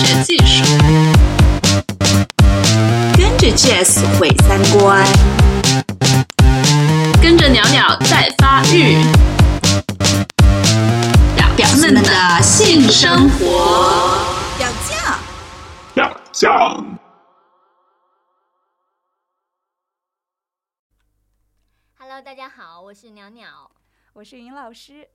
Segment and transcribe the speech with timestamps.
[0.00, 0.64] 学技术，
[3.18, 5.04] 跟着 Jazz 毁三观，
[7.20, 8.96] 跟着鸟鸟在发育，
[11.36, 14.16] 表表妹们的性生活。
[14.56, 15.18] 表酱，
[15.92, 16.98] 表酱。
[21.98, 23.70] Hello，大家好，我是鸟鸟。
[24.14, 25.06] 我是云老师。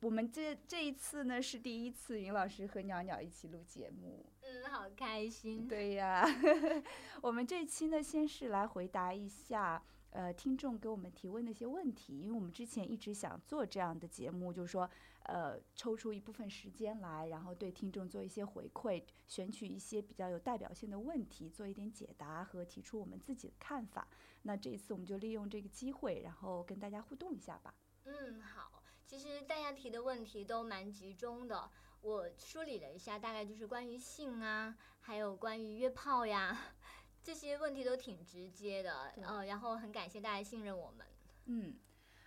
[0.00, 4.24] 我们这这一次呢是第一次，云老师和鸟鸟一起录节目。
[4.42, 5.66] 嗯，好开心。
[5.66, 6.24] 对呀，
[7.20, 14.88] 我们这期呢先是来回答一下呃听众给我们提问的一些问题，因为我们之前一直想做这样的节目，就是说
[15.24, 24.06] 呃抽出一部分时间来，然后对听众做一些回馈，选取一些比较有代表性的问题，做一点解答和提出我们自己的看法。
[24.42, 27.74] 那这一次我们就利用这个机会，然后跟大家互动一下吧。
[28.04, 28.67] 嗯，好。
[29.08, 31.70] 其实大家提的问题都蛮集中的，
[32.02, 36.74] 我梳理了一下，大概就是关于性啊，还有关于约炮呀，
[37.24, 39.10] 这些问题都挺直接的。
[39.22, 41.06] 呃，然后很感谢大家信任我们。
[41.46, 41.74] 嗯，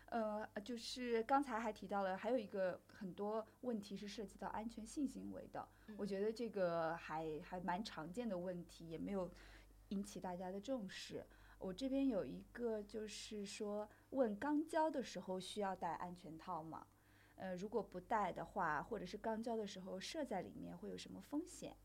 [0.08, 9.30] 呃，就是刚才还提到了，还有一个很多问题是涉及到安全性行为的，嗯我觉得这个还还蛮常见的问题，也没有
[9.90, 11.24] 引起大家的重视。
[11.62, 16.88] 我这边有一个就是说，问肛交的时候需要戴安全套吗？
[17.36, 21.76] 呃，如果不戴的话，或者是肛交的时候射在里面会有什么风险？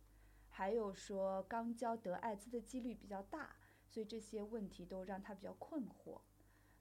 [0.49, 3.57] 还有说肛交得艾滋的几率比较大，
[3.89, 6.21] 所以这些问题都让他比较困惑。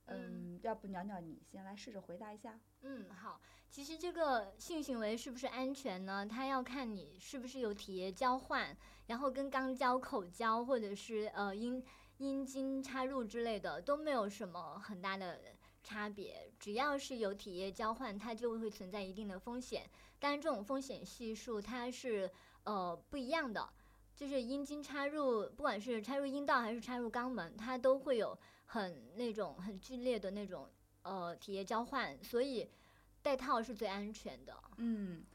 [0.08, 2.60] 嗯，要不鸟鸟你先来试着回答一下。
[2.82, 3.42] 嗯，好。
[3.70, 6.26] 其实这个性行为是不是安全呢？
[6.26, 11.84] 它要看你是不是有体液交换，然后跟肛交、口交或者是呃阴
[12.18, 15.40] 阴茎插入之类的都没有什么很大的
[15.84, 16.52] 差别。
[16.60, 19.90] 只要是有体液交换，它就会存在一定的风险。
[20.20, 22.32] 但是这种风险系数它是
[22.64, 23.70] 呃不一样的。
[24.16, 30.70] 就是阴茎插入，不管是插入阴道还是插入肛门，它都会有很那种很剧烈的那种
[31.02, 32.72] 呃体液交换，所以
[33.22, 34.58] 带套是最安全的。
[34.78, 35.26] 嗯，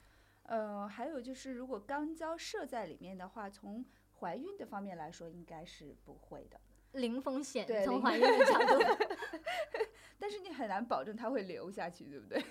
[0.44, 3.84] 呃，还有就是如果肛交射在里面的话，从
[4.18, 6.58] 怀孕的方面来说，应该是不会的。
[6.92, 9.06] 零风险从怀孕的角度，
[10.18, 12.44] 但是你很难保证它会流下去，对不对？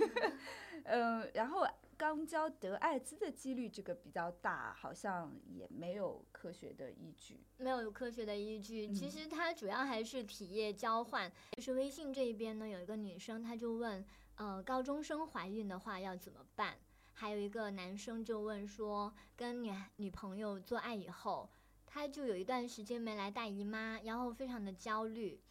[0.86, 1.66] 嗯， 然后
[1.98, 7.42] 肛交得艾滋的几率这个比较大，好像也没有科学的依据。
[7.58, 8.88] 没有科学的依据。
[8.94, 11.32] 其嗯实它主要还是体液交换。
[11.58, 14.04] 就是微信这一边呢，有一个女生，她就问，
[14.36, 16.76] 呃，高中生怀孕的话要怎么办？
[17.14, 21.50] 还有一个男生就问说，跟女女朋友做爱以后，
[21.92, 25.42] 他就有一段时间没来大姨妈，然后非常的焦虑，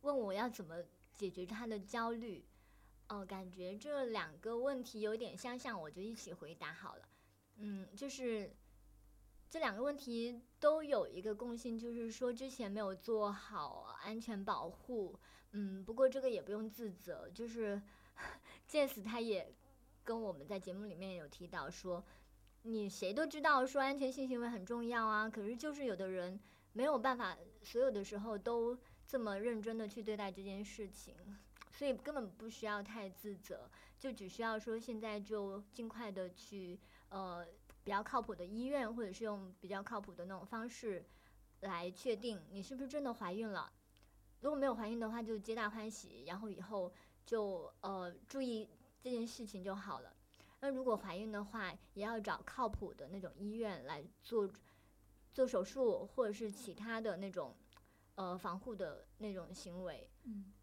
[0.00, 0.82] 问我要怎么
[1.14, 2.44] 解决他的焦虑。
[3.08, 7.08] 哦，感觉这两个问题有点相像，我就一起回答好了。
[7.58, 8.50] 嗯，就是
[9.48, 15.16] 这两个问题都有一个共性，就是说之前没有做好安全保护。
[15.52, 17.80] 嗯，不过这个也不用自责，就是
[18.68, 19.54] Jess 他也
[20.02, 22.04] 跟我们在节目里面有提到说，
[22.66, 26.40] 你谁都知道说安全性行为很重要啊，可是就是有的人
[26.72, 28.76] 没有办法所有的时候都
[29.06, 31.14] 这么认真的去对待这件事情，
[31.70, 36.80] 所以根本不需要太自责，就只需要说现在就尽快的去
[37.10, 37.46] 呃
[37.84, 41.04] 比较靠谱的医院，或者是用比较靠谱的那种方式
[41.60, 43.70] 来确定你是不是真的怀孕了。
[44.40, 46.90] 如果没有怀孕的话，就皆大欢喜，然后以后
[47.26, 48.66] 就呃注意
[49.02, 50.13] 这件事情就好了。
[50.64, 54.50] 那如果怀孕的话，也要找靠谱的那种医院来做
[55.30, 57.54] 做手术，或者是其他的那种
[58.14, 60.08] 呃防护的那种行为。
[60.22, 60.54] 嗯，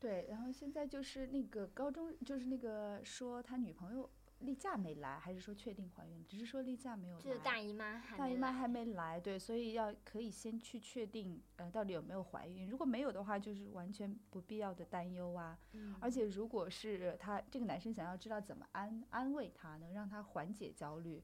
[0.00, 0.26] 对。
[0.30, 4.10] 然后现在就是那个高中，就是那个说他女朋友
[4.40, 6.24] 例假没来，还是说确定怀孕？
[6.26, 7.24] 只是说例假没有来。
[7.24, 12.68] 就是大姨妈还没来大姨妈还没来，对，所以要可以先去确定，呃，到底有没有怀孕。
[12.68, 15.58] 如果没有的话，就是完全不必要的担忧啊。
[15.72, 21.22] 嗯而且如果是他这个男生想要知道怎么安安慰她，能让她缓解焦虑，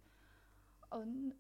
[0.91, 1.31] 嗯、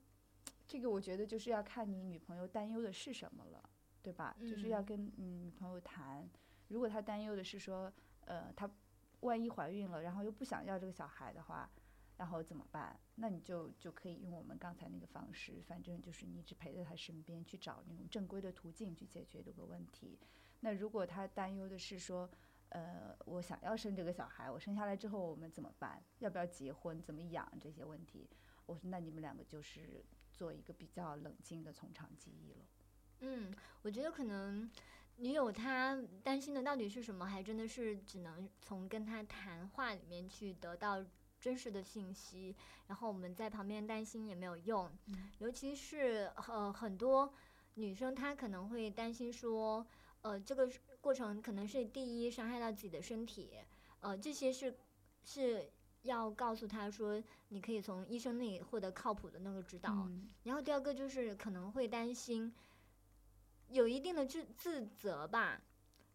[0.66, 3.70] 这个我觉得就是要看你女朋友担忧的是什么了，
[4.02, 4.36] 对吧？
[4.40, 6.28] 就是要嗯跟嗯女朋友谈，
[6.69, 7.90] 如果她担忧的是说，
[8.26, 8.70] 呃，她
[9.22, 11.69] 万一怀孕了，然后又不想要这个小孩的话，
[12.16, 12.96] 然后怎么办？
[13.16, 20.19] 那你就就可以用我们刚才那个方式，反正就是你一直陪在他身边，去找那种正规的途径去解决这个问题。
[20.60, 22.30] 那如果他担忧的是说，
[22.69, 26.02] 呃，我想要生这个小孩，我生下来之后我们怎么办？
[26.19, 27.02] 要不要结婚？
[27.02, 28.28] 怎么养这些问题？
[28.66, 32.64] 我说那你们两个就是做一个比较冷静的从长计议了。
[33.20, 33.52] 嗯，
[33.82, 34.70] 我觉得可能
[35.16, 41.04] 女友她担心的到底是什么，还真的是只能从跟她谈话里面去得到
[41.40, 42.54] 真实的信息，
[42.86, 45.30] 然后我们在旁边担心也没有用，嗯。
[45.38, 47.32] 尤其是呃很多
[47.74, 49.86] 女生她可能会担心说，
[50.22, 50.70] 呃这个
[51.00, 53.50] 过程可能是第一伤害到自己的身体，
[54.00, 54.76] 呃这些是
[55.24, 55.70] 是
[56.02, 60.28] 要告诉她说，你可以从医生那里获得靠谱的那个指导，嗯。
[60.44, 62.52] 然后第二个就是可能会担心
[63.72, 65.60] 有一定的自自责吧，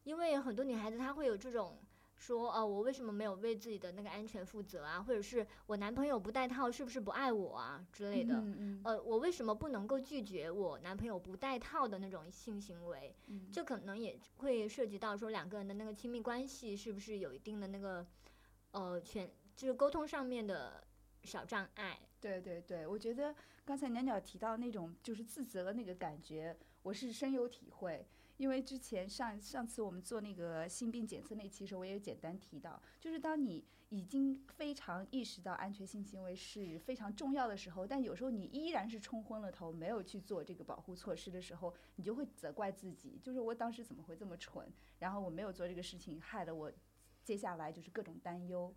[0.04, 1.78] 因为很多女孩子她会有这种
[2.16, 8.36] 说，哦，我为什么没有为自己的那个安全负责啊，或者是我男朋友不戴套是不是不爱我啊之类的。
[8.36, 13.16] 嗯嗯呃，我为什么不能够拒绝我男朋友不戴套的那种性行为？
[13.28, 18.06] 嗯这可能也会涉及到说两个人的那个亲密关系是不是有一定的那个
[18.72, 20.84] 呃权，就是沟通上面的
[21.24, 22.00] 小障碍。
[22.20, 23.34] 对对对，我觉得
[23.64, 26.58] 刚才鸟鸟提到那种就是自责的那个感觉，
[26.88, 28.06] 我是深有体会。
[28.38, 46.72] 因为之前上上次我们做那个性病检测那期时候，我也简单提到，就是当你已经非常意识到安全性行为是非常重要的时候，但有时候你依然是冲昏了头，没有去做这个保护措施的时候，你就会责怪自己，就是我当时怎么会这么蠢，然后我没有做这个事情，害得我
[47.24, 48.72] 接下来就是各种担忧。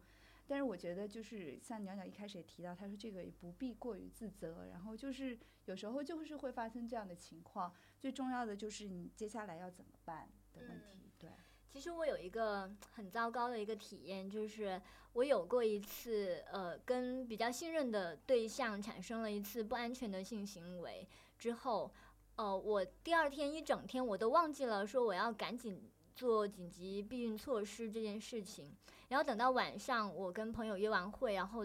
[0.50, 11.12] 但是我觉得就是像鸟鸟一开始也提到，他说这个也不必过于自责，然后就是有时候就是会发生这样的情况，最重要的就是你接下来要怎么办的问题。
[11.20, 11.30] 对，
[11.72, 14.82] 其实我有一个很糟糕的一个体验，就是
[15.12, 21.06] 我有过一次，呃，跟比较信任的对象产生了一次不安全的性行为
[21.38, 21.92] 之后，
[22.36, 25.89] 呃，我第二天一整天我都忘记了说我要赶紧
[26.20, 28.70] 做紧急避孕措施这件事情，
[29.08, 31.64] 然后等到晚上我跟朋友约完会，然后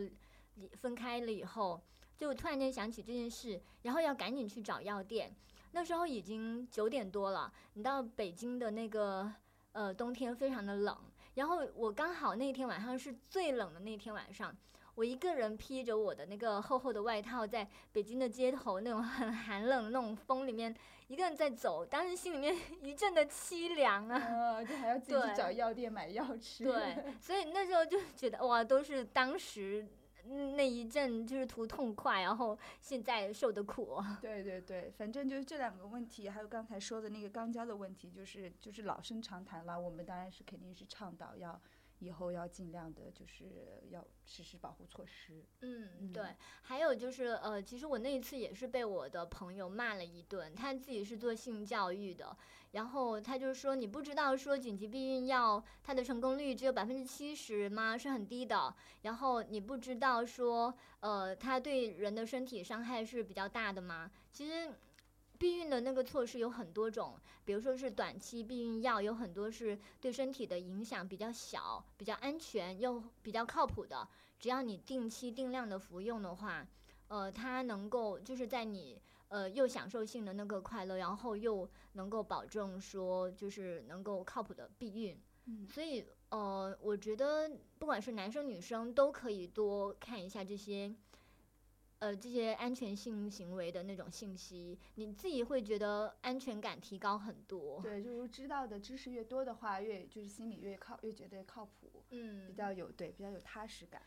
[0.79, 1.81] 分开了以后，
[2.17, 5.35] 就突然间想起这件事，然后要赶紧去找药店。
[5.73, 9.29] 那时候已经九点多了，你到北京的那个
[9.73, 10.97] 呃冬天非常的冷，
[11.33, 14.55] 然后我刚好那天晚上是最冷的那天晚上，
[14.95, 20.73] 我一个人披着我的那个厚厚的外套，在北京的街头那种很寒冷的那种风里面，
[21.07, 24.17] 一个人在走，当时心里面 一阵的凄凉啊。
[24.17, 26.63] 呃，就还要自己去找药店买药吃。
[26.63, 29.85] 对， 所以那时候就觉得哇，都是当时
[30.27, 34.01] 嗯那一阵就是图痛快，然后现在受的苦。
[34.21, 39.77] 对对对，反正就是这两个问题，还有刚才说的那个肛交的问题，就是就是老生常谈了。
[39.79, 41.61] 我们当然是肯定是倡导要
[42.05, 43.45] 以后要尽量的，就是
[43.89, 45.43] 要实施保护措施。
[45.61, 46.23] 嗯，嗯对，
[46.61, 52.37] 还有就是呃，其实我那一次也是被我的朋友骂了一顿，他自己是做性教育的，
[52.71, 57.97] 然后他就说你不知道说紧急避孕药它的成功率只有百分之七十吗？
[57.97, 58.75] 是很低的。
[59.01, 64.11] 然后你不知道说呃它对人的身体伤害是比较大的吗？
[64.31, 64.71] 其实。
[65.37, 74.07] 避孕的那个措施有很多种，比如说是短期避孕药，有很多是对身体的影响比较小、比较安全又比较靠谱的。
[74.39, 76.65] 只要你定期定量的服用的话，
[77.07, 85.19] 呃，它能够就是在你呃又享受性的那个快乐，然后又能够保证说就是能够靠谱的避孕。
[85.47, 90.93] 嗯所以呃，我觉得不管是男生女生都可以多看一下这些。
[91.99, 97.81] 呃，这些安全性行为的那种信息，你自己会觉得安全感提高很多。
[97.81, 102.03] 对，就是知道的知识越多的话，越就是心里越靠越觉得靠谱。
[102.09, 104.01] 嗯，比较有对比较有踏实感。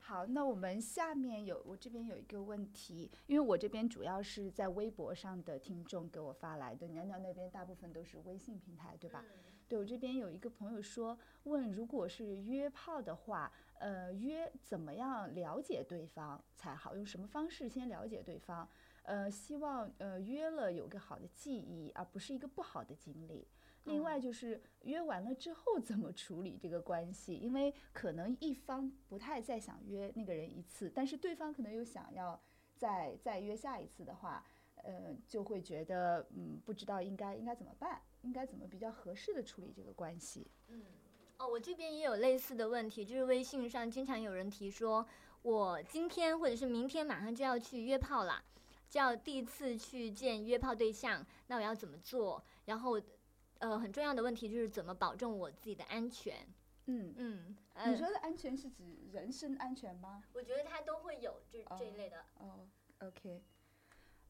[0.00, 9.24] 好，那我们下面有我这边有一个问题，因为我这边主要是在微博上的听众给我发来的，娘娘那边大部分都是微信平台，对吧？
[9.70, 16.96] 对我这边有一个朋友说，问如果是约炮的话，呃，约怎么样了解对方才好？
[16.96, 18.68] 用什么方式先了解对方？
[19.04, 23.46] 呃，希望呃约了有个好的记忆，而不是一个不好的经历。
[23.84, 32.42] 另外就是约完了之后怎么处理这个关系，因为可能一方不太再想约那个人一次，但是对方可能又想要
[32.76, 34.44] 再再约下一次的话，
[34.84, 40.50] 呃，就会觉得嗯，不知道应该应该怎么办，应该怎么比较合适的处理这个关系。
[40.68, 40.82] 嗯，
[41.38, 45.06] 哦，我这边也有类似的问题，就是微信上经常有人提说，
[45.42, 48.42] 我今天或者是明天马上就要去约炮啦，
[48.88, 52.44] 就要第一次去见约炮对象，那我要怎么做？
[52.66, 53.00] 然后，
[53.58, 56.46] 呃，很重要的问题就是怎么保证我自己的安全。
[56.86, 58.82] 嗯，嗯，呃你说的安全是指
[59.12, 60.24] 人身安全吗？
[60.32, 62.24] 我觉得他都会有这这一哦类的。
[62.38, 62.66] 哦
[63.00, 63.42] ，OK，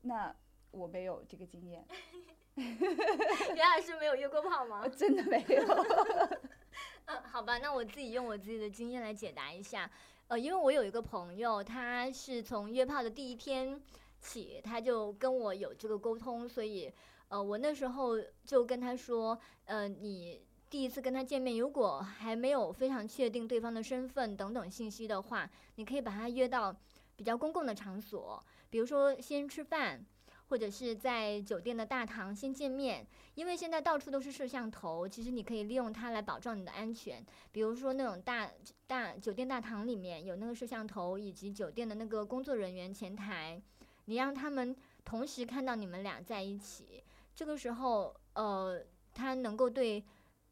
[0.02, 0.34] 那
[0.70, 1.84] 我没有这个经验，
[2.56, 4.88] 原来是没有约过炮吗我？
[4.88, 5.64] 真的没有。
[7.06, 9.90] 嗯，好吧，那我自己用我自己的经验来解答一下。
[10.28, 13.80] 呃，因为我有一个朋友，他是从约炮的第一天
[14.20, 16.92] 起，他就跟我有这个沟通，所以
[17.28, 18.14] 呃，我那时候
[18.44, 26.72] 就跟他说，呃，你第一次跟他见面，如果还没有非常确定对方的身份等等信息的话，你可以把他约到
[27.16, 28.40] 比较公共的场所，
[28.70, 30.02] 比如说先吃饭，
[30.46, 33.06] 或者是在酒店的大堂先见面。
[33.34, 37.24] 因为现在到处都是摄像头，其实你可以利用它来保障你的安全。
[37.52, 38.50] 比如说那种大
[38.86, 43.60] 大酒店大堂里面有那个摄像头，以及酒店的那个工作人员前台，
[44.06, 44.74] 你让他们
[45.04, 50.02] 同时看到你们俩在一起，这个时候，呃，他能够对。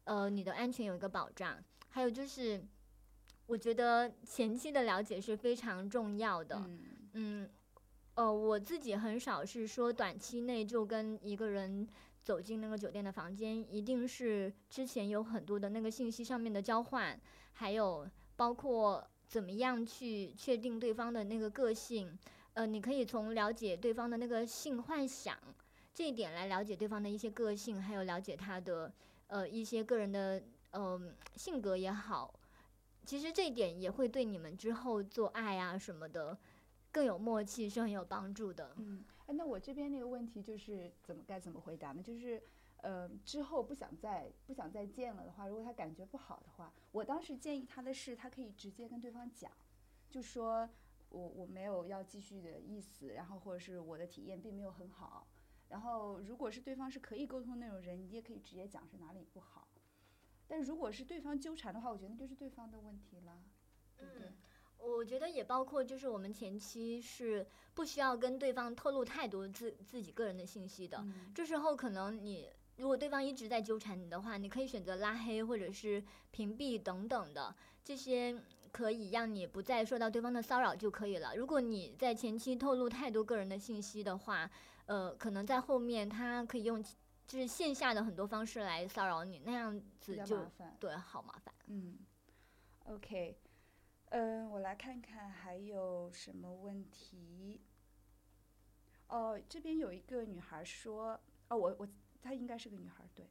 [0.05, 2.59] 呃，你的安全有一个保障，还有就是，
[3.45, 6.67] 我觉得前期的了解是非常重要的。
[7.13, 7.47] 嗯，
[8.19, 11.87] 呃，我自己很少是说短期内就跟一个人
[12.21, 17.17] 走进那个酒店的房间，一定是之前有很多的那个信息上面的交换，
[17.53, 22.19] 还有包括怎么样去确定对方的那个个性。
[22.55, 25.37] 呃，你可以从了解对方的那个性幻想
[25.95, 28.91] 这一点来了解对方的一些个性，还有了解他的。
[29.27, 32.37] 呃，一些个人的嗯性格也好，
[33.05, 36.37] 其实这一点也会对你们之后做爱啊什么的
[36.91, 38.73] 更有默契，是很有帮助的。
[38.77, 42.01] 嗯，哎，那我这边那个问题就是怎么该怎么回答呢？
[42.01, 42.41] 就是
[42.77, 49.51] 呃，之后不想再不想再见了的话，如果他感觉不好的话，我当时建议他的是，他可以直接跟对方讲，
[50.09, 50.69] 就说
[51.09, 55.27] 我我没有要继续的意思，然后或者是我的体验并没有很好。
[55.67, 59.67] 然后，如果是对方是可以沟通那种人，你也可以直接讲是哪里不好。
[60.47, 63.43] 但如果是对方纠缠的话，我觉得那就是对方的问题了，
[63.95, 64.33] 对不对？
[64.79, 71.03] 我觉得也包括，就是我们前期是不需要跟对方透露太多自自己个人的信息的。
[71.35, 81.35] 这时候可能你如果对方一直在纠缠你的话，你可以选择拉黑或者是屏蔽等等的这些，可以让你不再受到对方的骚扰就可以了。
[81.35, 84.49] 如果你在前期透露太多个人的信息的话，
[84.85, 86.81] 呃，可能在后面他可以用
[87.27, 90.37] 就是线下的很多方式来骚扰你，那样子就
[90.79, 91.53] 对，好麻烦。
[91.67, 91.97] 嗯
[92.85, 93.37] ，OK，
[94.09, 97.61] 嗯，我来看看还有什么问题。
[99.07, 101.87] 哦，这边有一个女孩说，哦，我我
[102.21, 103.29] 她应该是个女孩，对，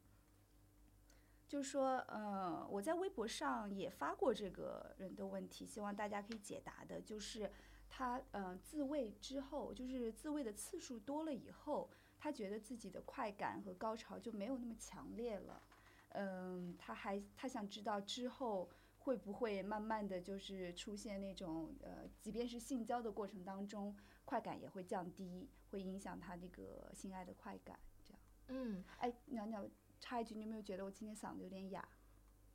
[1.47, 7.51] 就说，嗯，我在微博上也发过这个人的问题，希望大家可以解答的，就是。
[7.91, 15.63] 他嗯自慰之后，就是自慰的次数多了以后，他觉得自己的快感和高潮就没有那么强烈了。
[16.11, 18.69] 嗯，他还他想知道之后
[19.09, 23.97] 会不会慢慢的就是出现那种呃，即便是性交的过程当中，
[24.27, 27.79] 快感也会降低，会影响他那个性爱的快感。
[28.05, 28.21] 这样。
[28.49, 29.67] 嗯，哎，鸟鸟
[29.99, 31.89] 插一句，你有没有觉得我今天嗓子有点哑？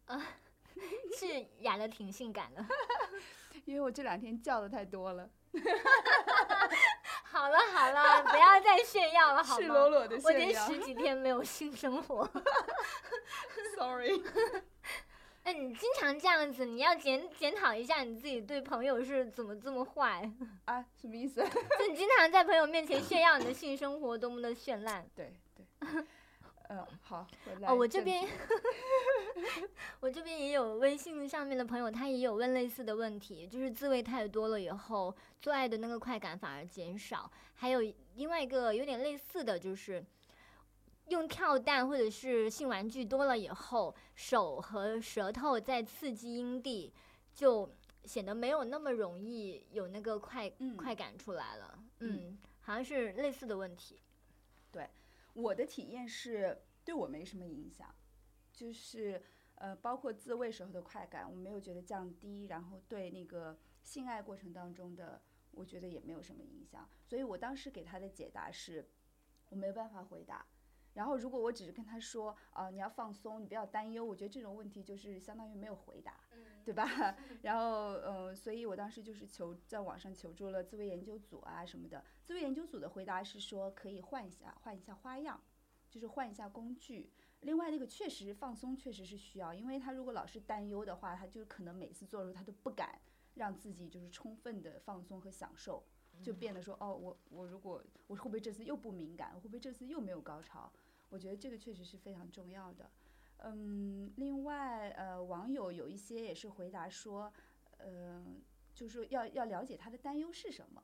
[0.05, 0.23] 啊，
[1.17, 2.63] 是哑的挺性感的。
[3.65, 5.27] 因为我这两天叫的太多了。
[7.23, 9.59] 好了好了，不要再炫耀了，好吗？
[9.59, 10.37] 赤裸裸的炫耀。
[10.37, 12.29] 我已经十几天没有性生活。
[13.75, 14.21] Sorry。
[15.43, 20.29] 哎，你经常这样子，你要检检讨一下你自己对朋友是怎么这么坏
[20.65, 20.85] 啊？
[20.99, 21.41] 什么意思？
[21.43, 25.05] 就你经常在朋友面前炫耀你的性生活多么的绚烂。
[25.15, 25.65] 对对。
[26.69, 27.27] 嗯，好。
[27.67, 28.25] 哦，我这边，
[29.99, 37.29] 我这边也有微信上面的朋友，他也有问类似的问题，就是自慰太多了以后，做爱的那个快感反而减少。
[37.55, 37.81] 还有
[38.15, 40.03] 另外一个有点类似的就是，
[41.09, 46.93] 用跳蛋或者是性玩具多了以后，手和舌头在刺激阴蒂，
[47.33, 47.69] 就
[48.05, 51.83] 显得没有那么容易有那个快快感出来了。
[51.99, 54.01] 嗯，好像是类似的问题。
[54.71, 54.89] 对。
[55.33, 57.91] 我的体验是对我没什么影响，
[58.51, 59.19] 就是
[59.55, 65.19] 呃，包括自慰时候的快感，我没有觉得降低，然后对那个性爱过程当中的，
[65.49, 66.87] 我觉得也没有什么影响。
[67.03, 68.87] 所以我当时给他的解答是，
[69.49, 70.45] 我没有办法回答。
[70.93, 76.19] 然后如果我只是跟他说，啊，你要放松，你不要担忧，我觉得这种问题就是相当于没有回答，
[76.63, 76.85] 对吧？
[77.41, 82.03] 然后呃，所以我当时就是求在网上求助了自慰研究组啊什么的。
[82.23, 85.41] 自慰研究组的回答是说可以换一下，换一下花样，
[85.89, 87.11] 就是换一下工具。
[87.41, 92.97] 另外那个确实放松确实是需要，因为他如果老是担忧的话，他就可能每次做的时候他都不敢
[93.33, 95.83] 让自己就是充分的放松和享受，
[96.21, 100.71] 就变得说哦，我我如果我会不会这次又不敏感，我会不会这次又没有高潮？
[101.13, 102.89] 我觉得这个确实是非常重要的。
[103.37, 107.31] 嗯，另外呃，网友有一些也是回答说，
[107.77, 108.25] 呃，
[108.73, 110.83] 就是要要了解他的担忧是什么。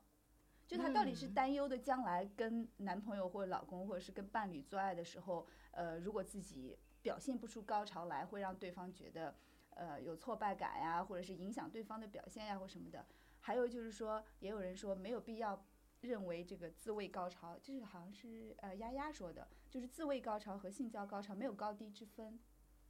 [0.68, 9.34] 就他到底是担忧的将来跟男朋友或者老公或者是跟伴侣做爱的时候，呃，如果自己表现不出高潮来，会让对方觉得，
[9.70, 13.04] 呃，有挫败感呀，或者是影响对方的表现呀或什么的。
[13.40, 15.66] 还有就是说，也有人说没有必要
[16.00, 22.38] 认为这个自慰高潮，就是好像是呃丫丫说的，就是自慰高潮和性交高潮没有高低之分，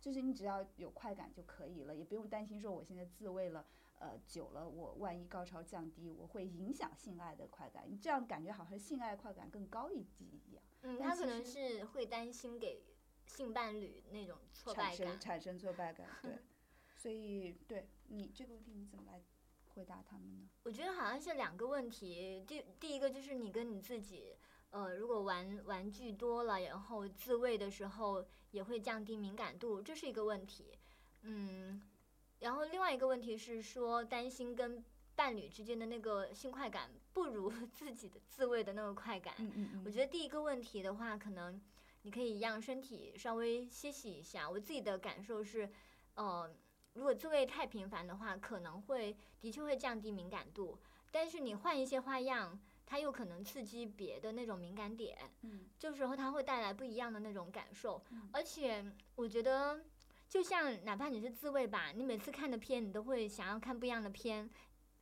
[0.00, 3.66] 就是你只要有快感就可以了，也不用担心说我现在自慰了，
[3.98, 7.84] 呃，久了我万一高潮降低，我会影响性爱的快感。
[7.88, 12.84] 你这样感觉好像性爱快感更高一级一样，嗯，他可能是会担心给
[13.26, 15.20] 性伴侣那种挫败感生。
[15.20, 16.38] 产生挫败感，对。
[16.96, 19.22] 所以对你这个问题你怎么来
[19.74, 20.48] 回答他们呢？
[20.62, 24.36] 我觉得好像是两个问题，第第一个就是你跟你自己，
[24.70, 30.78] 呃，如果玩玩具多了，然后自慰的时候也会降低敏感度，这是一个问题。
[31.22, 31.82] 嗯，
[32.38, 34.84] 然后另外一个问题是说担心跟
[35.14, 39.34] 伴侣之间的那个性快感不如 自己的自慰的那个快感。
[39.38, 41.60] 嗯嗯我觉得第一个问题的话，可能
[42.02, 44.48] 你可以让身体稍微歇息一下。
[44.48, 45.70] 我自己的感受是，
[46.14, 46.50] 呃，
[46.94, 50.78] 如果自慰太频繁的话，可能会的确会降低敏感度，
[51.10, 58.02] 但是你换一些花样，它又可能刺激别的那种敏感点，嗯这时候它会带来不一样的那种感受。
[58.10, 59.80] 嗯而且我觉得，
[60.28, 64.50] 就像哪怕你是自慰吧，你每次看的片，你都会想要看不一样的片，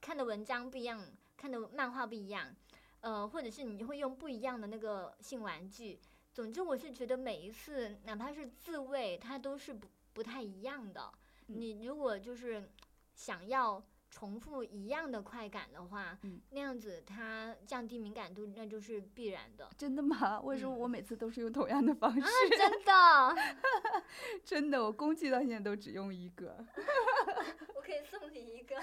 [0.01, 1.03] 看的文章不一样，
[1.37, 2.55] 看的漫画不一样，
[3.01, 5.99] 呃，或者是你会用不一样的那个性玩具。
[6.35, 11.13] 总之，我是觉得每一次哪怕是自慰，它都是不不太一样的。
[11.49, 12.71] 嗯你如果就是
[13.15, 19.69] 想要重复一样的快感的话，嗯那样子它降低敏感度，那就是必然的。
[19.77, 20.41] 真的吗？
[20.41, 22.27] 为什么嗯我每次都是用同样的方式？
[22.57, 23.37] 真的，
[24.45, 26.65] 真的，我工具到现在都只用一个。
[27.77, 28.77] 我可以送你一个。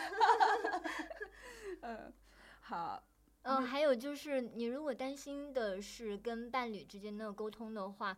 [1.81, 2.13] 嗯，
[2.61, 3.03] 好，
[3.43, 8.15] 嗯，还有就是，你如果担心的是跟伴侣之间的沟通的话，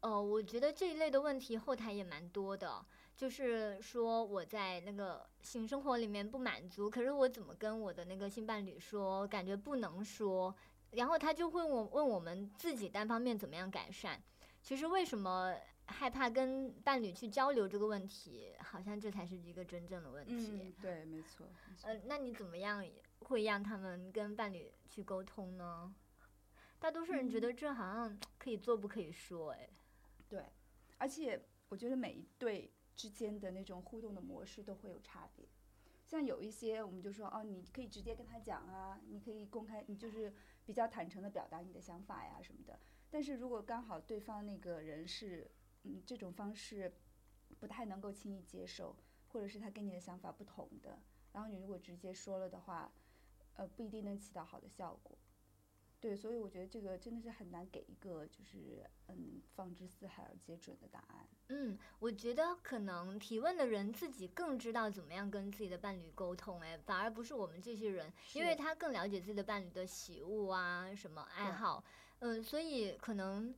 [0.00, 2.84] 呃，我觉得这一类的问题后台也蛮多的。
[3.18, 10.54] 就是说我在那个性生活里面不满足，可是我怎么跟我的那个性伴侣说，感觉不能说，
[10.92, 14.22] 然后他就会我问我们自己单方面怎么样改善。
[14.62, 15.52] 其实为什么
[15.86, 20.50] 害怕跟伴侣去交流这个问题，好像这才是一个真正的问题。
[20.52, 21.44] 嗯，对，没错。
[21.68, 22.86] 没错呃，那你怎么样
[23.18, 25.92] 会让他们跟伴侣去沟通呢？
[26.78, 29.68] 大多数人觉嗯得这好像可以做不可以说，哎，
[30.28, 30.44] 对，
[30.98, 35.46] 而且我觉得每一对之间的那种互动的模式都会有差别。
[36.04, 40.34] 像有一些我们就说哦，你可以直接跟他讲啊，你可以公开，你就是
[40.66, 42.78] 比较坦诚的表达你的想法呀什么的。
[43.08, 45.48] 但是如果刚好对方那个人是
[45.84, 46.92] 嗯这种方式
[47.60, 48.96] 不太能够轻易接受，
[49.28, 50.98] 或者是他跟你的想法不同的，
[51.32, 52.92] 然后你如果直接说了的话，
[53.54, 55.16] 呃不一定能起到好的效果。
[56.00, 61.28] 对，所以我觉得这个真的是很难给一个就是嗯放之四海而皆准的答案。
[61.48, 71.82] 嗯，我觉得可能提问的人自己更知道怎么样跟自己的伴侣沟通，哎，反而不是我们这些人，因为他更了解自己的伴侣的喜恶啊，什么爱好，
[72.20, 73.52] 嗯，所以可能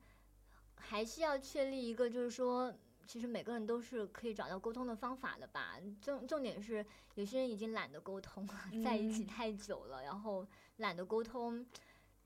[0.77, 2.75] 还是要确立一个，就是说，
[3.07, 5.79] 其实每个人都是可以找到沟通的方法的吧。
[6.01, 6.85] 重重点是，
[7.17, 9.27] 有些人已经懒得沟通了， 在一起嗯。
[9.27, 11.67] 太久了，然后懒得沟通，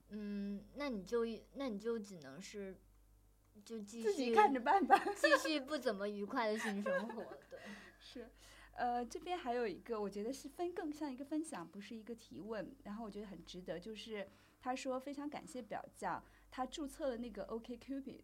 [0.09, 2.77] 嗯，那你就那你就只能是
[3.63, 4.97] 就继续自己看着办吧。
[5.15, 7.59] 继续不怎么愉快的性生活，对。
[7.99, 8.29] 是，
[8.75, 12.75] 呃，这边还有一个，我觉得是分更像一个分享，不是一个提问。
[12.83, 18.21] 然后我觉得很值得，就是他说非常感谢表匠，他注册了那个 OK Cupid，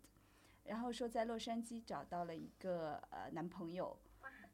[0.65, 3.98] 然后说在洛杉矶找到了一个呃男朋友，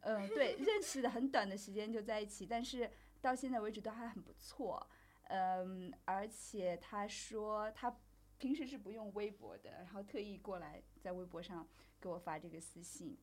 [0.02, 4.88] 嗯、对， 认识的很短的时间就在一起，但是到现在为止都还很不错。
[5.30, 8.00] 嗯，而且他说他
[8.38, 11.68] 平时是不用微博的，然后特意过来在微博上
[12.00, 13.18] 给我发这个私信。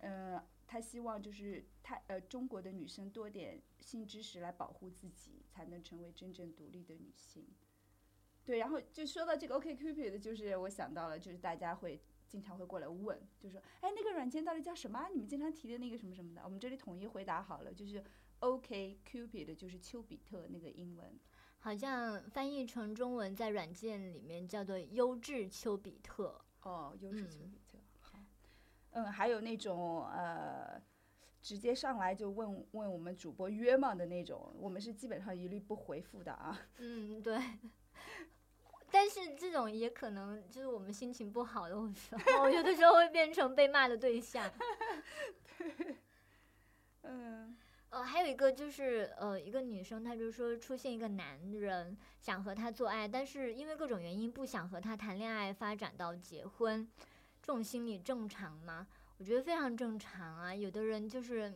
[0.00, 7.46] 嗯，他希望就是他呃中国的女生多点性知识来保护自己，才能成为真正独立的女性。
[8.44, 15.08] 对，然后就说到这个 OK Cupid，就是我想到了，就是大家会经常会过来问，就说，哎，那个软件到底叫什么啊？
[15.08, 18.02] 你们经常提的那个什么什么的，我们这里统一回答好了，就是
[18.40, 21.16] OK Cupid，就是丘比特那个英文。
[21.64, 27.78] 好像翻译成中文在软件里面叫做“优质丘比特哦，优质丘嗯比特。
[28.00, 28.18] 好，
[28.90, 30.82] 嗯，还有那种呃，
[31.40, 36.60] 直接上来就问问我们主播约吗的那种，我们是基本上一律不回复的啊。
[36.78, 37.40] ”。嗯，对。
[38.90, 44.50] 但是这种也可能就是我们心情不好的时候， 有的时候会变成被骂的对象。
[47.02, 47.56] 嗯
[47.92, 56.88] 呃，还有一个就是呃，一个女生，她就说出现一个男人想和她做爱，但是因为各种原因不想和她谈恋爱，发展到结婚，
[57.42, 58.86] 这种心理正常吗？
[59.18, 60.54] 我觉得非常正常啊。
[60.54, 61.52] 有的人就是，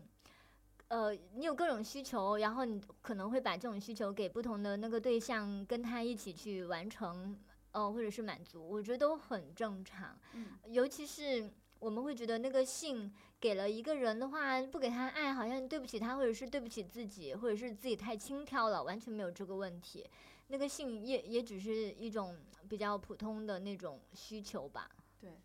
[0.88, 7.34] 呃，你有各种需求，然后你可能会把这种需求给不同的那个对象，跟他一起去完成，
[7.70, 10.14] 呃，或者是满足，我觉得都很正常。
[10.34, 20.08] 嗯尤其是我们会觉得那个性给了一个人的话，不给他爱，好像对不起他，或者是对不起自己，或者是自己太轻佻了，完全没有这个问题。
[20.48, 24.90] 那个性也也只是一种比较普通的那种需求吧。
[25.20, 25.40] 对，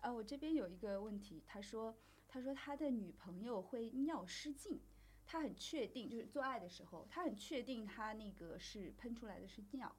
[0.00, 1.94] 啊，我这边有一个问题，他说，
[2.28, 4.80] 他说他的女朋友会尿失禁，
[5.26, 9.94] 他很确定，就是做爱的时候，他很确定他那个是喷出来的是尿，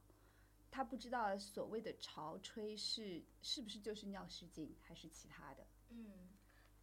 [0.72, 5.66] 他不知道所谓的潮吹是是不是就是尿失禁，还是其他的。
[5.90, 6.30] 嗯，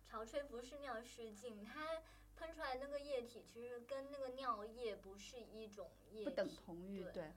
[0.04, 2.02] 潮吹不是尿失禁，它
[2.36, 7.32] 喷出来那个液体其实跟那个尿液不是一种液体，不等同于对对，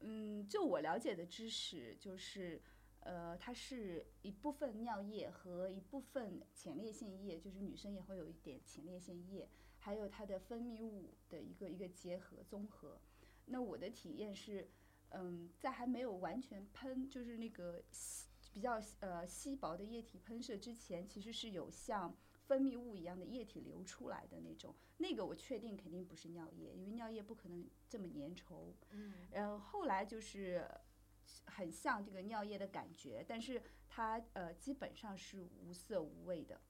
[0.00, 2.60] 嗯，就我了解的知识就是，
[3.00, 13.00] 呃，它是一部分尿液和一部分前列腺液，就是女生也会有一点前列腺液，还有它的分泌物的一个一个结合综合。
[13.46, 14.68] 那我的体验是，
[15.14, 22.14] 嗯，在还没有完全喷，就是那个稀比较呃稀薄的液体喷射之前，其实是有像
[22.46, 28.72] 分泌物一样的液体流出来的那种，那个我确定肯定不是尿液，因为尿液不可能这么粘稠。
[28.90, 30.66] 嗯然后后来就是
[31.46, 36.60] 很像这个尿液的感觉，但是它呃基本上是无色无味的，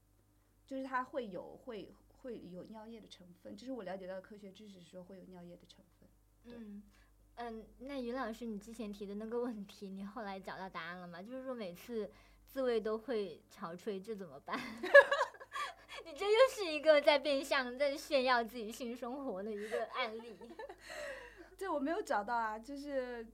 [0.66, 6.08] 就是它会有会会有尿液的成分，这是我了解到的科学知识说会有尿液的成分。
[6.44, 6.82] 对嗯
[7.36, 11.22] 嗯，那于老师，你之前提的那个问题，你后来找到答案了吗？
[11.22, 12.10] 就是说每次
[12.46, 14.58] 自慰都会潮吹，这怎么办？
[16.04, 20.36] 你这又是一个在变相在炫耀自己性生活的一个案例。
[21.56, 23.26] 这我没有找到啊，就是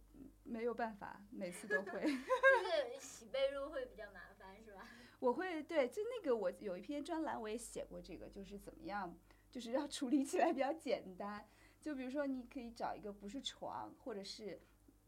[0.45, 2.01] 没有办法，每次都会。
[2.03, 4.89] 就是洗被褥会比较麻烦，是吧？
[5.19, 9.17] 我会对，就那个我有一篇专栏我也写过这个，就是怎么样，
[9.51, 11.49] 就是要处理起来比较简单。
[11.81, 14.61] 就比如说，你可以找一个不是床，或者是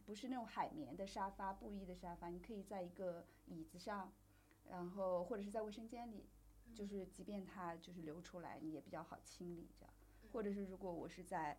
[0.05, 4.13] 不是那种海绵的沙发、布艺的沙发，你可以在一个椅子上，
[4.69, 6.29] 然后或者是在卫生间里，
[6.75, 9.93] 就是即便它就是流出来，你也比较好清理这样。
[10.33, 11.59] 或者是如果我是在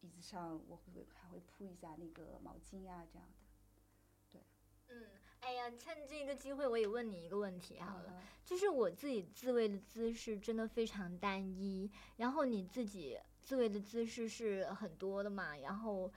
[0.00, 4.40] 椅子上，我会还会铺一下那个毛巾呀、这样的。
[4.88, 5.06] 嗯，
[5.40, 8.14] 哎呀，趁这个机会，我也问你一个问题好了。
[8.16, 16.10] 嗯就是我自己自慰的姿势真的非常单一，然后你自己自慰的姿势是很多的嘛，然后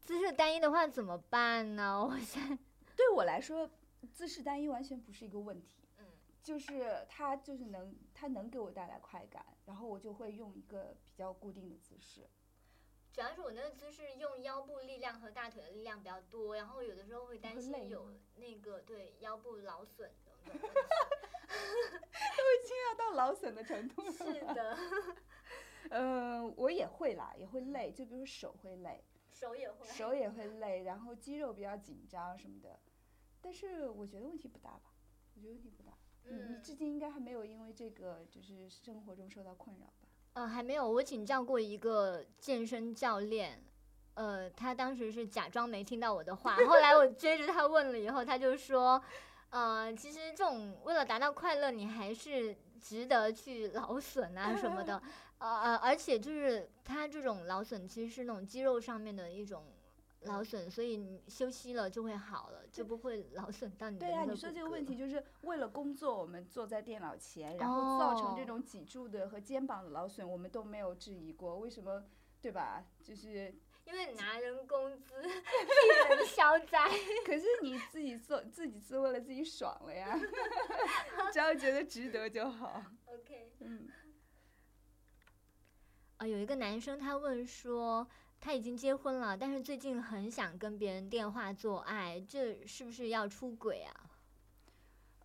[0.00, 2.02] 姿势单一的话怎么办呢？
[2.04, 2.58] 我现在
[2.96, 3.68] 对我来说，
[4.12, 5.82] 姿势单一完全不是一个问题。
[5.98, 6.06] 嗯
[6.42, 12.28] 就是它就是能它能给我带来快感，然后我就会用一个比较固定的姿势。
[13.12, 20.68] 主要是我那个姿势用腰部力量和大腿的力量比较多，然后有的时候会担心有那个对腰部劳损的问题。
[22.88, 24.12] 要到劳损的程度了。
[24.12, 24.76] 是的，
[25.90, 29.86] 嗯，我也会啦，也会累，就比如说手会累，手也会。
[29.86, 32.78] 手也会累，然后肌肉比较紧张什么的。
[33.40, 34.94] 但是我觉得问题不大吧？
[35.34, 35.92] 我觉得问题不大。
[36.24, 40.08] 你你嗯至今应该还没有因为这个就是生活中受到困扰吧？
[40.34, 43.62] 呃，还没有，我请教过一个健身教练，
[44.14, 49.02] 呃，他当时是假装没听到我的话，后来我追着他问了以后，他就说，
[49.52, 55.00] 呃，其实这种为了达到快乐，你还是值得去劳损啊什么的，
[55.38, 59.64] 呃呃，而且就是他这种劳损其实是那种肌肉上面的一种。
[60.24, 72.04] 劳损，所以你休息了就会好了，就不会劳损到你的对啊，你说这个问题就是为了工作，我们坐在电脑前，然后造成这哦种脊柱的和肩膀的劳损，我们都没有质疑过，为什么？
[72.40, 72.84] 对吧？
[73.02, 73.52] 就是，
[73.84, 76.88] 因为你拿人工资替人消灾。
[77.26, 80.18] 可是你自己做自己是为了，自己爽了呀，
[81.32, 82.82] 只要觉得值得就好。
[83.06, 83.52] OK。
[83.60, 83.88] 嗯，
[86.18, 88.08] 啊，有一个男生他问说，
[88.40, 94.10] 他已经结婚了，但是最近很想跟别人电话做爱，这是不是要出轨啊？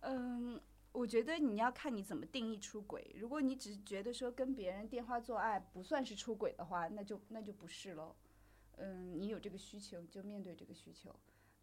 [0.02, 0.60] 嗯，
[0.92, 3.14] 我觉得你要看你怎么定义出轨。
[3.18, 8.14] 如果你只是觉得说跟别人电话做爱不算是出轨的话，那就那就不是喽。
[8.78, 11.14] 嗯，你有这个需求，就面对这个需求。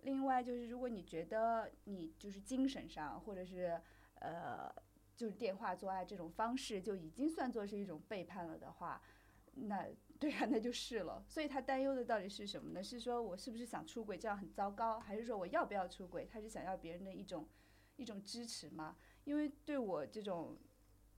[0.04, 3.82] 另外就是，如果你觉得你就是精神上或者是
[4.20, 4.72] 呃，
[5.16, 9.02] 就是电话做爱这种方式就已经算作是一种背叛了的话，
[9.54, 9.88] 那
[10.20, 11.24] 对啊，那就是了。
[11.28, 12.84] 所以他担忧的到底是什么呢？
[12.84, 16.26] 是说我是不是想出轨，这样很糟糕，还是说我要不要出轨？
[16.26, 17.48] 他是想要别人的一种
[17.96, 18.96] 一种支持吗？
[19.24, 20.56] 因为对我这种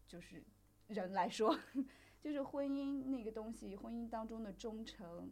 [0.07, 0.41] 就是
[0.87, 1.59] 人来说，
[2.21, 5.29] 就是婚姻那个东西，婚姻当中的忠诚，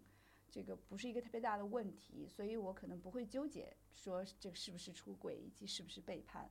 [0.49, 6.49] 这个不是一个特别大的问题，所以我可能不会纠结说这个是不是出轨以及是不是背叛，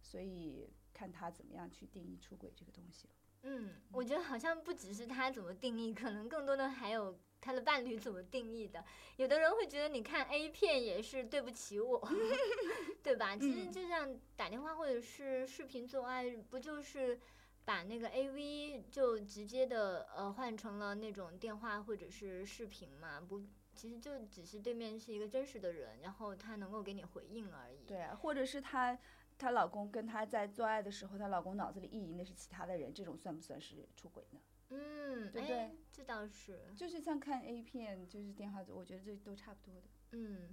[0.00, 3.14] 所以看他怎么样去定义出轨这个东西了。
[3.46, 8.82] 嗯，我觉得好像不只是他怎么定义，可能更多的还有他的伴侣怎么定义的。
[9.16, 12.00] 有的人会觉得你看 A 片也是对不起我，
[13.04, 13.36] 对吧？
[13.36, 17.20] 其实嗯就像打电话或者是视频做爱，不就是
[17.64, 23.20] 把那个 AV 就直接的呃换成了那种电话或者是视频嘛？
[23.20, 23.42] 不，
[23.74, 27.86] 其实就只是对面是一个真实的人，然后他能够给你回应而已。
[27.86, 28.98] 对啊，或者是她
[29.38, 34.40] 她老公跟她在做爱的时候，她老公脑子里意淫的是其他的人，这种算不算是出轨呢？
[34.70, 36.60] 嗯，对不对哎，这倒是。
[36.76, 39.88] 就是像看 A 片，就是电话，我觉得这都差不多的。
[40.12, 40.48] 嗯，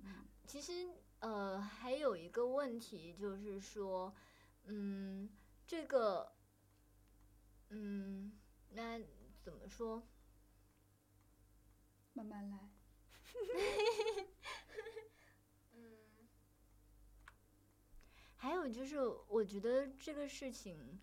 [0.48, 4.14] 其实呃还有一个问题就是说，
[4.66, 5.30] 嗯，
[5.68, 6.32] 这个，
[7.74, 8.32] 嗯，
[8.72, 9.00] 那
[9.42, 10.04] 怎么说？
[12.14, 12.70] 慢慢来。
[15.74, 16.28] 嗯
[18.36, 21.00] 还有就是，我觉得这个事情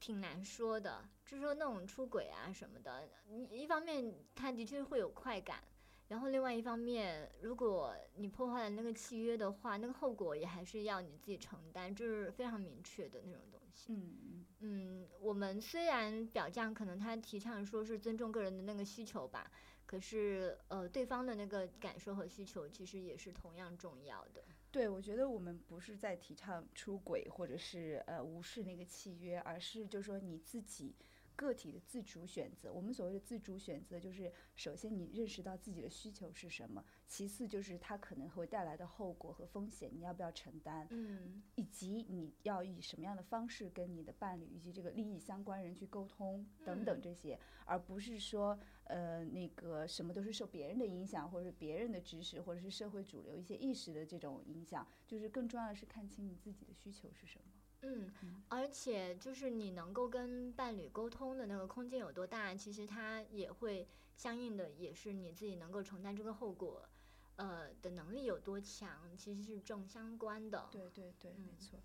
[0.00, 5.62] 挺难说的，就是说那种出轨啊什么的，你一方面他的确会有快感，
[6.08, 13.92] 然后另外一方面，如果你破坏了那个契约的话，那个后果也还是要你自己承担，这是非常明确的那种东西。
[13.92, 19.50] 嗯嗯嗯，我们虽然表象可能他提倡说是尊重个人的那个需求吧，
[19.84, 24.44] 可是呃，对方的那个感受和需求其实也是同样重要的。
[24.70, 30.94] 对，我觉得我们不是在提倡出轨或者是呃无视那个契约，而是就说你自己
[31.36, 32.72] 个体的自主选择。
[32.72, 57.52] 我们所谓的自主选择，就是首先你认识到自己的需求是什么，其次就是它可能会带来的后果和风险，你要不要承担，嗯以及你要以什么样的方式跟你的伴侣以及这个利益相关人去沟通等等嗯这些，而不是说呃那个什么都是受别人的影响，或者是别人的知识，或者是社会主流一些意识的这种影响，就是更重要的是看清你自己的需求是什么。
[57.86, 66.88] 嗯嗯，而且就是你能够跟伴侣沟通的那个空间有多大，其实他也会相应的也是你自己能够承担这个后果，
[67.36, 70.68] 呃的能力有多强，其实是正相关的。
[70.70, 71.78] 对对对，没嗯错。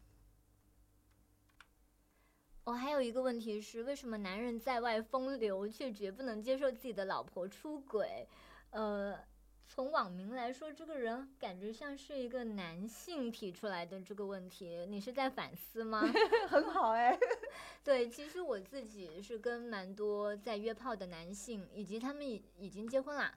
[2.63, 8.27] 我、还有一个问题是，为什么男人在外风流，却绝不能接受自己的老婆出轨？
[8.69, 9.17] 呃，
[9.73, 16.03] 从网民来说，这个人感觉像是一个男性提出来的这个问题，你是在反思吗？
[16.49, 17.17] 很好哎。
[17.81, 23.34] 对，其实我自己是跟蛮多在约炮的男性，以及他们已已经结婚啦，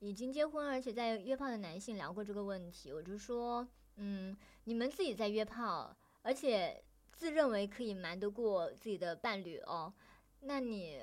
[0.00, 2.92] 已经结婚而且在约炮的男性聊过这个问题。
[2.92, 9.94] 我就说，嗯，你们自己在约炮，而且自认为可以瞒得过自己的伴侣哦，
[10.40, 10.98] 那你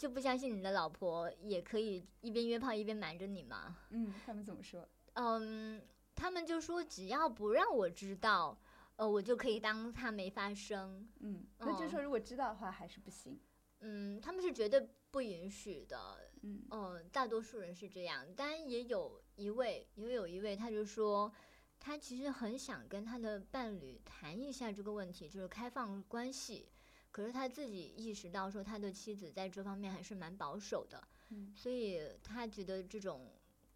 [0.00, 3.76] 就不相信你的老婆也可以一边约炮一边瞒着你吗？
[3.90, 4.88] 嗯，他们怎么说？
[5.12, 5.78] 嗯，
[6.14, 8.58] 他们就说只要不让我知道，
[8.96, 11.06] 呃，我就可以当他没发生。
[11.18, 13.38] 嗯，那就说如果知道的话还是不行。
[13.80, 15.98] 嗯，他们是绝对不允许的。
[16.40, 21.30] 嗯呃，大多数人是这样，当然也有一位，也有一位，他就说，
[21.78, 26.70] 他其实很想跟他的伴侣谈一下这个问题，就是开放关系。
[27.10, 33.32] 可是他自己意识到说，他的妻子在这方面还是蛮保守的，嗯所以他觉得这种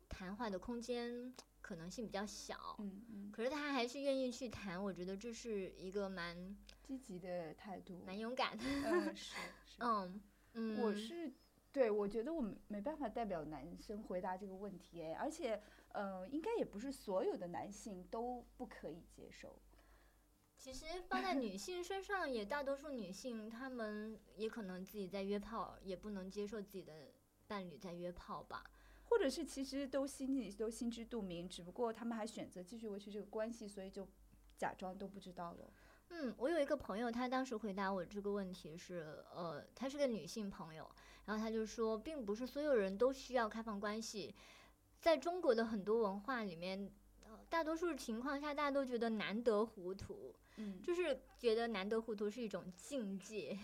[0.08, 2.76] 谈话的空间可能性比较小。
[2.78, 8.02] 嗯嗯，可是他还是愿意去谈，我觉得这是一个蛮积极的态度。
[8.06, 8.64] 蛮勇敢的。
[8.64, 9.34] 嗯，是
[9.66, 9.76] 是。
[9.82, 10.20] 嗯
[10.54, 11.32] 嗯，我是
[11.72, 19.58] 对，我觉得我没没办法代表男生回答这个问题哎，而且呃，应该也不是所有的男性都不可以接受。
[20.64, 27.12] 其实放在女性身上，也大多数女性她们也可能自己在约炮，也不能接受自己的
[27.46, 28.64] 伴侣在约炮吧。
[29.04, 34.08] 或者是其实都心里都心知肚明，只不过他们还选择继续维持这个关系，所以就
[34.56, 35.70] 假装都不知道了。
[36.08, 40.90] 嗯，我有一个朋友，他当时回答我这个问题是，呃，她是个女性朋友，
[41.26, 44.34] 然后他就说，并不是所有人都需要开放关系，
[44.98, 46.90] 在中国的很多文化里面，
[47.22, 53.58] 呃，大多数情况下，大家都觉得难得糊涂，嗯，就是觉得难得糊涂是一种境界，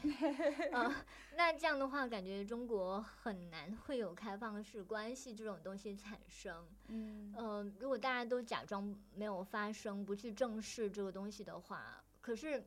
[0.73, 0.93] 呃，
[1.37, 6.67] 那这样的话，感觉中国很难会有开放式关系这种东西产生。
[6.89, 12.63] 嗯呃、如果大家都假装没有发生，不去正视这个东西的话，可是，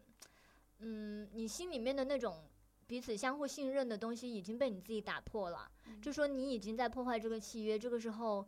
[0.79, 2.43] 嗯，你心里面的那种
[2.88, 5.69] 彼此相互信任的东西已经被你自己打破了，
[6.01, 8.47] 就说你已经在破坏这个契约，这个时候。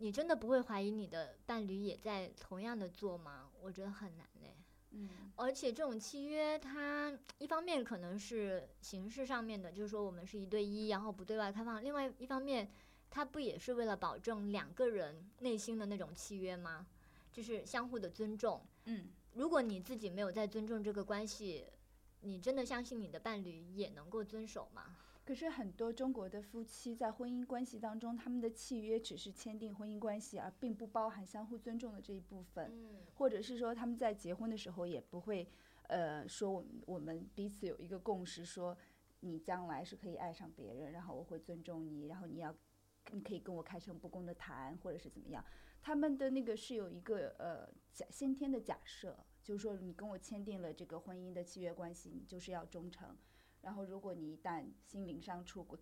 [0.00, 3.50] 你真的不会怀疑你的伴侣也在同样的做吗？
[3.60, 4.54] 我觉得很难嘞。
[4.98, 12.68] 嗯而且这种契约，它一方面可能是形式上面的，就是说我们是一对一，然后不对外开放；另外一方面，
[13.08, 16.86] 它不也是为了保证两个人内心的那种契约吗？
[17.32, 18.60] 就是相互的尊重。
[18.86, 21.66] 嗯如果你自己没有在尊重这个关系，
[22.22, 24.96] 你真的相信你的伴侣也能够遵守吗？
[25.28, 35.46] 可是很多中国的夫妻在婚姻关系当中，他们的契约只是签订婚姻关系，而并不包含相互尊重的这一部分，嗯或者是说他们在结婚的时候也不会，
[35.88, 38.74] 呃，说我们我们彼此有一个共识，说
[39.20, 42.56] 你将来是可以爱上别人，然后我会尊重你，然后你要
[43.12, 45.44] 你可以跟我开诚布公的谈，或者是怎么样。
[45.82, 53.14] 他们的那个是有一个呃假先天的假设，就是说你跟我签订了这个婚姻的契约关系，你就是要忠诚。
[53.68, 55.78] 然后如果你一旦心灵上出轨、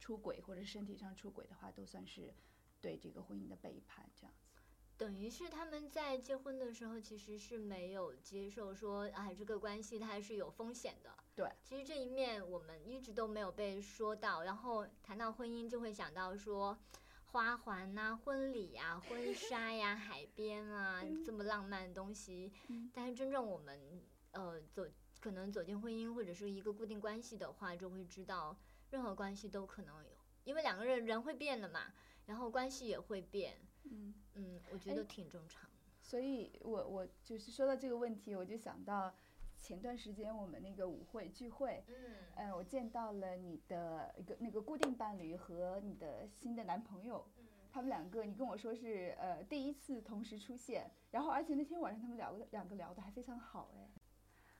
[0.00, 2.32] 出轨或者身体上出轨的话，都算是
[2.80, 4.48] 对这个婚姻的背叛，这样子。
[4.96, 11.14] 等于是他们在结婚的时候其实是没有接受说，哎，这个关系它是有风险的。
[11.34, 14.42] 对，其实这一面我们一直都没有被说到。
[14.42, 16.78] 然后谈到婚姻，就会想到说
[17.26, 22.50] 花环呐、婚礼呀、婚纱呀、海边啊， 这么浪漫的东西。
[22.68, 24.82] 嗯但是真正我们呃走
[25.20, 28.56] 可能走进婚姻或者是一个固定关系的话，就会知道
[28.90, 30.10] 任何关系都可能有，
[30.44, 31.92] 因为两个人人会变的嘛，
[32.26, 33.56] 然后关系也会变。
[33.84, 34.14] 嗯。
[34.34, 35.68] 嗯，我觉哎得挺正常。
[36.00, 39.12] 所以我我就是说到这个问题，我就想到
[39.58, 41.96] 前段时间我们那个舞会聚会，嗯
[42.36, 47.26] 呃，我见到了你的一个那个固定伴侣和你的新的男朋友，
[47.70, 53.90] 他们两个你跟我说是呃第一次同时出现，然后而且那天晚上他们两个两个聊的还非常好哎。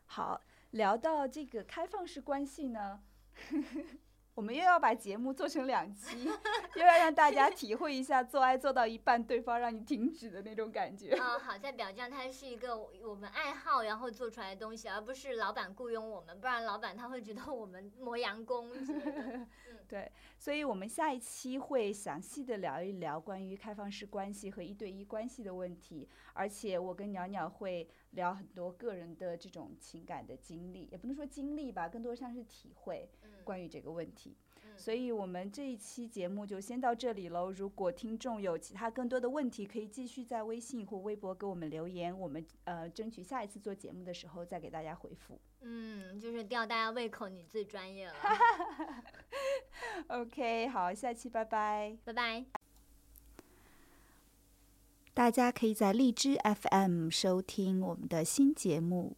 [0.05, 3.01] 好，聊到这个开放式关系呢。
[4.39, 6.25] 我们又要把节目做成两期，
[6.77, 11.11] 又要让大家体会一下做爱做到一半对方让你停止的那种感觉。
[11.17, 18.71] 啊、好在表匠它是一个我们爱好然后做出来的东西，而不是老板雇佣我们，不然老板他会觉得我们磨洋工。
[19.89, 33.18] 对，所以我们下一期会详细的聊一聊关于开放式关系和一对一关系的问题，而且我跟鸟鸟会聊很多个人的这种情感的经历，也不能说经历吧，更多像是体会嗯
[33.49, 34.37] 关于这个问题。
[34.63, 37.51] 嗯所以我们这一期节目就先到这里喽。
[37.51, 45.37] 如果听众有其他更多的问题，可以继续在微信或微博给我们留言，我们呃争取下一次做节目的时候再给大家回复。
[45.63, 48.15] 嗯，就是吊大家胃口，你最专业了。
[50.21, 51.97] OK，好，下期拜拜。
[52.05, 52.45] 拜拜。
[55.13, 59.17] 大家可以在荔枝 FM 收听我们的新节目。